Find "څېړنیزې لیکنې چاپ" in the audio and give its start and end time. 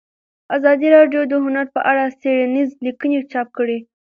2.21-3.47